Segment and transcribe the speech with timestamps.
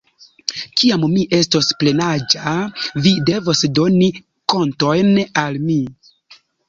[0.79, 2.53] Kiam mi estos plenaĝa
[3.07, 4.09] vi devos doni
[4.55, 5.81] kontojn al mi.